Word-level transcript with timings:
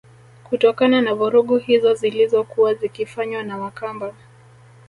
Kutokana 0.43 1.01
na 1.01 1.13
vurugu 1.13 1.57
hizo 1.57 1.93
zilizokuwa 1.93 2.73
zikifanywa 2.73 3.43
na 3.43 3.57
Wakamba 3.57 4.13